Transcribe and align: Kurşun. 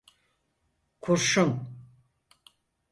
Kurşun. 1.01 1.67